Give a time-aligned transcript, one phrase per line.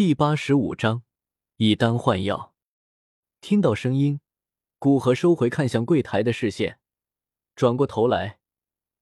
[0.00, 1.02] 第八十五章
[1.58, 2.54] 以丹换药。
[3.42, 4.22] 听到声音，
[4.78, 6.78] 古河收回看向柜台的视线，
[7.54, 8.38] 转过头来，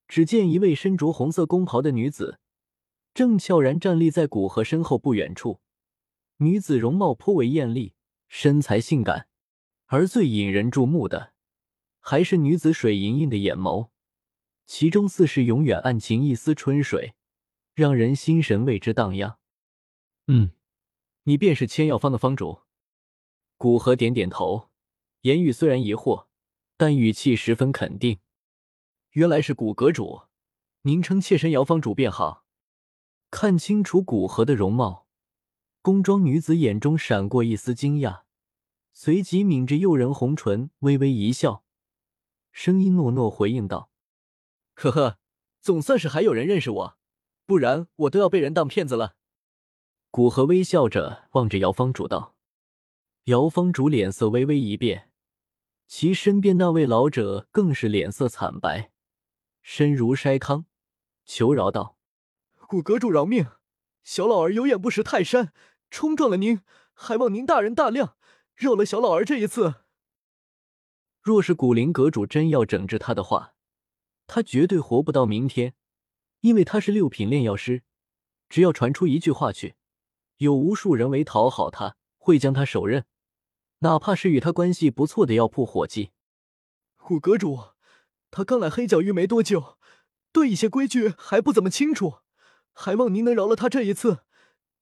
[0.09, 2.41] 只见一位身着红色宫袍的女子
[3.15, 5.61] 正悄然站立在古河身后不远处。
[6.39, 7.95] 女子容貌颇为艳丽，
[8.27, 9.29] 身材性感，
[9.87, 11.33] 而最引人注目的
[12.01, 13.91] 还是女子水盈盈的眼眸，
[14.67, 17.15] 其中似是永远暗情一丝春水，
[17.77, 19.39] 让人心神为之荡漾。
[20.27, 20.51] 嗯。
[21.29, 22.63] 你便是千药方的方主，
[23.59, 24.71] 古河点点头，
[25.21, 26.29] 言语虽然疑惑，
[26.79, 28.21] 但语气十分肯定。
[29.11, 30.23] 原来是古阁主，
[30.85, 32.47] 您称妾身姚方主便好。
[33.31, 35.07] 看清楚古河的容貌，
[35.83, 38.23] 宫装女子眼中闪过一丝惊讶，
[38.95, 41.63] 随即抿着诱人红唇，微微一笑，
[42.53, 43.91] 声音糯糯回应道
[44.73, 45.19] ：“呵呵，
[45.61, 46.99] 总算是还有人认识我，
[47.45, 49.17] 不然我都要被人当骗子了。”
[50.11, 52.35] 古河微笑着望着姚方主道
[53.25, 55.11] ：“姚方主脸色微微一变，
[55.87, 58.91] 其身边那位老者更是脸色惨白，
[59.61, 60.65] 身如筛糠，
[61.27, 61.99] 求饶道
[62.67, 63.49] ：‘古阁主饶命，
[64.03, 65.53] 小老儿有眼不识泰山，
[65.91, 66.63] 冲撞了您，
[66.95, 68.17] 还望您大人大量，
[68.57, 69.75] 饶了小老儿这一次。’
[71.21, 73.55] 若是古灵阁主真要整治他的话，
[74.27, 75.75] 他绝对活不到明天，
[76.41, 77.83] 因为他是六品炼药师，
[78.49, 79.75] 只要传出一句话去。”
[80.39, 83.05] 有无数人为讨好他，会将他手刃，
[83.81, 86.11] 哪怕是与他关系不错的药铺伙计。
[86.97, 87.59] 古阁主，
[88.31, 89.79] 他刚来黑角域没多久，
[90.33, 92.19] 对一些规矩还不怎么清楚，
[92.73, 94.21] 还望您能饶了他这一次。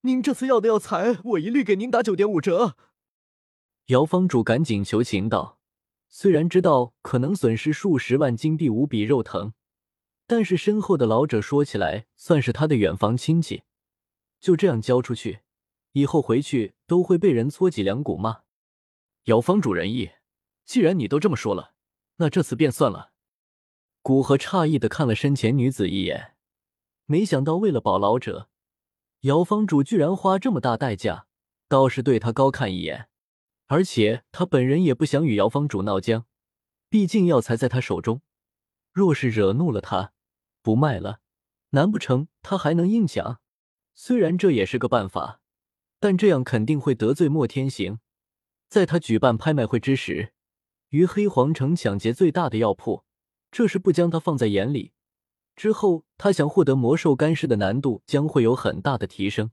[0.03, 2.77] 您这次要的药材，我一律给您打九点五折。
[3.87, 5.59] 姚方主赶紧求情道
[6.09, 9.55] ：“虽然知道可能损失数十万金币，无比肉疼，
[10.27, 13.63] 但是身后的老者说起来算是他的远房亲戚，
[14.39, 15.39] 就这样交出去。”
[15.97, 18.43] 以后回去都会被人搓脊梁骨吗？
[19.25, 20.11] 姚方主仁义，
[20.67, 21.73] 既然你都这么说了，
[22.17, 23.13] 那这次便算了。
[24.03, 26.35] 古河诧异的看了身前女子一眼，
[27.07, 28.51] 没想到为了保老者，
[29.21, 31.29] 姚方主居然花这么大代价，
[31.67, 33.09] 倒是对他高看一眼。
[33.69, 36.27] 而且他本人也不想与姚方主闹僵，
[36.91, 38.21] 毕竟药材在他手中，
[38.93, 40.13] 若是惹怒了他，
[40.61, 41.21] 不卖了，
[41.71, 43.41] 难不成他还能硬抢？
[43.95, 45.41] 虽然这也是个办法。
[46.07, 47.99] 但这样肯定会得罪莫天行，
[48.69, 50.33] 在他举办拍卖会之时，
[50.91, 53.03] 于黑皇城抢劫最大的药铺，
[53.51, 54.93] 这是不将他放在眼里。
[55.57, 59.51] 之后他想获得魔兽干尸的难度将会有很大的提升，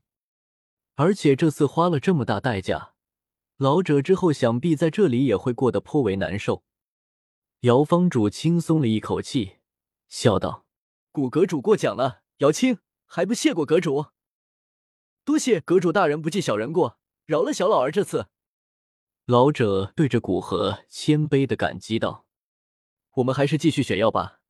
[0.94, 2.92] 而且这次花了这么大代价，
[3.56, 6.62] 老者之后想必在这里也会过得颇为难受。
[7.62, 9.56] 姚方主轻松了一口气，
[10.06, 10.64] 笑道
[11.10, 14.06] ：“古阁主过奖了，姚青还不谢过阁主。”
[15.24, 18.26] 多谢阁主大人不计小人过，饶了小老儿这次。
[19.24, 22.26] 老者对着古河谦卑的感激道
[23.16, 24.40] ：“我们还是继续选药吧。”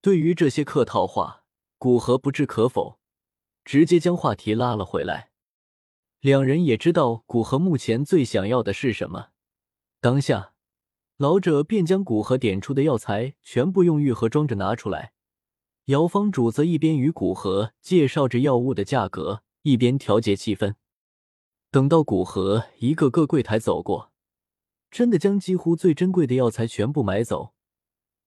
[0.00, 1.42] 对于这些客套话，
[1.76, 3.00] 古河不置可否，
[3.64, 5.32] 直接将话题拉了回来。
[6.20, 9.30] 两人也知道古河目前最想要的是什么，
[10.00, 10.52] 当下
[11.16, 15.14] 老者便将古河点出的药材全部用玉盒装着拿出来。
[15.86, 19.42] 姚方主则一边与古河介绍着药物的价格。
[19.62, 20.74] 一边调节气氛，
[21.70, 24.10] 等到古河一个个柜台走过，
[24.90, 27.52] 真的将几乎最珍贵的药材全部买走，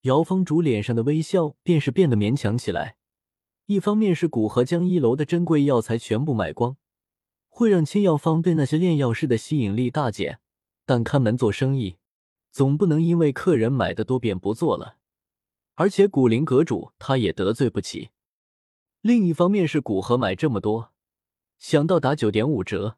[0.01, 2.97] 姚方主脸上的微笑便是变得勉强起来。
[3.65, 6.77] 一方面是古河将一楼的珍贵药材全部买光，
[7.49, 10.39] 会让千药方对那些炼药师的吸引力大减，
[10.85, 11.97] 但看门做生意，
[12.51, 14.97] 总不能因为客人买的多便不做了。
[15.73, 18.11] 而且古灵阁主他也得罪不起。
[19.01, 20.92] 另一方面是古河买这么多。
[21.63, 22.97] 想到打九点五折，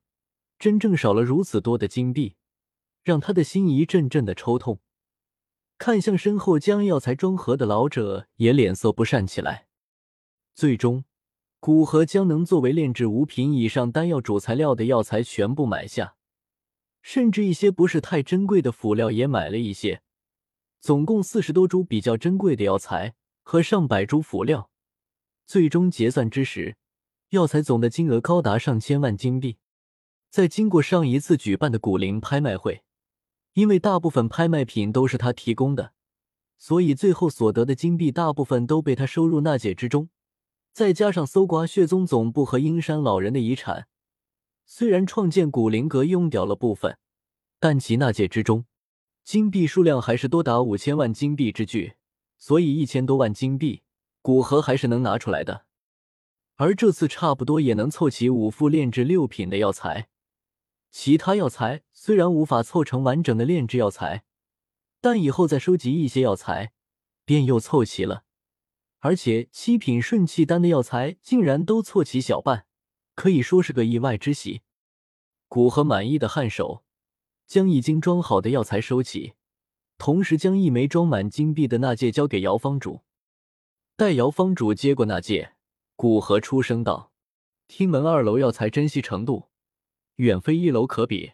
[0.57, 2.35] 真正少了如此多的金币，
[3.03, 4.79] 让他的心一阵阵的抽痛。
[5.77, 9.67] 看向身后将药材装盒的老者，也脸色不善起来。
[10.55, 11.05] 最终，
[11.59, 16.16] 古河将能作为炼制五品以上丹药主材料的药材全部买下，
[17.03, 20.01] 甚至一些不是太珍贵的辅料也买了一些，
[20.81, 23.13] 总共四十多株比较珍贵的药材
[23.43, 24.72] 和上百株辅料。
[25.45, 26.78] 最终结算之时。
[27.35, 29.58] 药材总的金额高达上千万金币，
[30.29, 32.85] 在经过上一次举办的古灵拍卖会，
[33.52, 35.91] 因为大部分拍卖品都是他提供的，
[36.58, 40.08] 所以最后所得的金币大部分都被他收入纳戒之中。
[40.72, 43.88] 再加上搜刮血宗总部和阴山老人的遗产，
[44.66, 46.97] 虽然创建古灵阁用掉了部分，
[47.59, 48.66] 但其纳戒之中
[49.26, 51.96] 金币数量还是多达五千万金币之巨，
[52.38, 53.84] 所以一千多万金币，
[54.22, 55.65] 古河还是能拿出来的。
[56.55, 60.09] 而这次差不多也能凑齐五副炼制六品的药材。
[60.90, 64.23] 其他药材虽然无法凑成完整的炼制药材，
[65.02, 66.72] 但以后再收集一些药材，
[67.25, 68.23] 便又凑齐了。
[68.99, 72.66] 而且七品顺气丹的药材竟然都凑齐小半，
[73.13, 74.61] 可以说是个意外之喜。
[75.47, 76.84] 古河满意的颔首，
[77.46, 79.34] 将已经装好的药材收起，
[79.97, 83.02] 同时将一枚装满金币的纳戒交给姚方主。
[83.97, 85.54] 待姚方主接过纳戒，
[85.95, 87.13] 古河出声道
[87.67, 89.49] ：“听闻二楼药材珍惜程度。”
[90.17, 91.33] 远非一楼可比，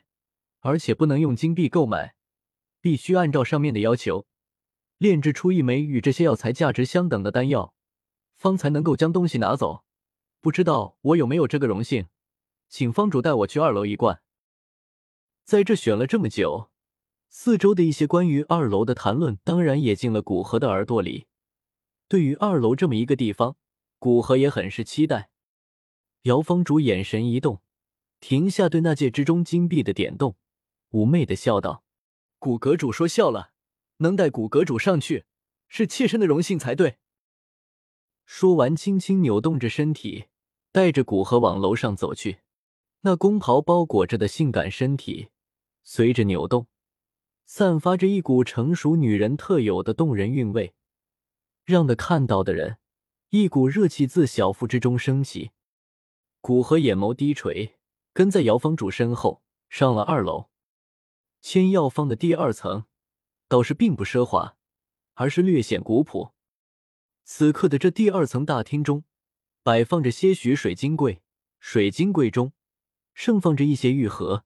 [0.60, 2.16] 而且不能用金币购买，
[2.80, 4.26] 必须按照上面的要求
[4.98, 7.74] 炼制出一枚与这些药材价值相等的丹药，
[8.36, 9.84] 方才能够将东西拿走。
[10.40, 12.08] 不知道我有没有这个荣幸，
[12.70, 14.22] 请方主带我去二楼一观。
[15.44, 16.72] 在这选了这么久，
[17.30, 21.28] 四周的一些关于二楼的谈论，当然也进了古河的耳朵里。
[22.08, 23.58] 对于二楼这么一个地方，
[24.02, 25.30] 古河也很是期待。
[26.24, 27.62] 姚峰主眼神一动。
[28.20, 30.36] 停下对那戒之中金币的点动，
[30.90, 31.84] 妩媚的笑道
[32.40, 33.52] ：“古阁主说笑了，
[33.98, 35.26] 能带古阁主上去，
[35.68, 36.98] 是妾身的荣幸才对。”
[38.26, 40.26] 说完，轻轻扭动着身体，
[40.72, 42.40] 带着古河往楼上走去。
[43.02, 45.30] 那宫袍包裹着的性感身体，
[45.84, 46.66] 随着扭动，
[47.46, 50.74] 散发着一股成熟女人特有的动人韵味，
[51.66, 52.78] 让的看到的人
[53.32, 55.52] 一股热气自小腹之中升起。
[56.40, 57.78] 古河眼眸低垂。
[58.14, 60.50] 跟在姚方主身后上了二楼，
[61.40, 62.86] 千药方的第二层
[63.48, 64.58] 倒是并不奢华，
[65.14, 66.34] 而是略显古朴。
[67.24, 69.06] 此刻的这第二层大厅中，
[69.64, 71.22] 摆放着些许水晶柜，
[71.60, 72.52] 水晶柜中
[73.14, 74.44] 盛放着一些玉盒，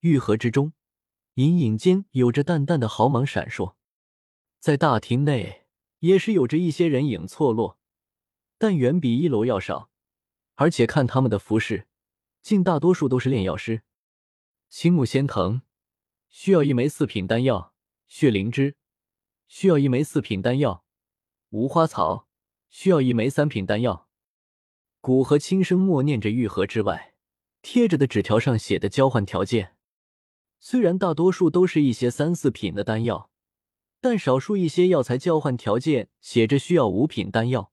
[0.00, 0.72] 玉盒之中
[1.34, 3.74] 隐隐间有着淡淡的毫芒闪烁。
[4.58, 5.66] 在大厅内
[5.98, 7.78] 也是有着一些人影错落，
[8.62, 9.90] 但远比一楼要少，
[10.54, 11.88] 而且看他们的服饰。
[12.42, 13.82] 竟大多数都是炼药师。
[14.68, 15.62] 青木仙藤
[16.28, 17.74] 需要一枚四品丹药，
[18.06, 18.76] 血灵芝
[19.48, 20.84] 需要一枚四品丹药，
[21.50, 22.28] 无花草
[22.68, 24.08] 需要一枚三品丹药。
[25.00, 27.16] 古河轻声默念着玉盒之外
[27.62, 29.74] 贴着的纸条上写的交换条件，
[30.60, 33.28] 虽然大多数都是一些三四品的丹药，
[34.00, 37.71] 但少数一些药材交换条件写着需要五品丹药。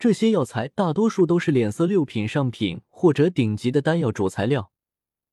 [0.00, 4.72] 这些药材大多数都是脸色六品上品或者顶级的丹药主材料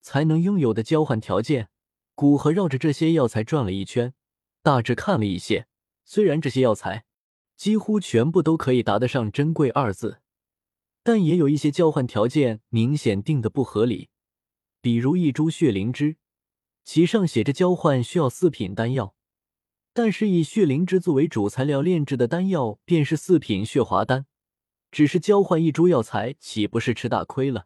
[0.02, 1.70] 才能拥有的交换条件。
[2.14, 4.14] 古河绕着这些药材转了一圈，
[4.62, 5.68] 大致看了一些。
[6.04, 7.06] 虽然这些药材
[7.56, 10.20] 几乎全部都可以答得上“珍贵”二字，
[11.02, 14.10] 但也有一些交换条件明显定的不合理。
[14.82, 16.18] 比如一株血灵芝，
[16.84, 19.16] 其上写着交换需要四品丹药，
[19.94, 24.26] 但是以血灵芝作为主材料炼制的丹药便是四品血华丹。
[24.92, 27.66] 只是交换一株药材，岂不是吃大亏了？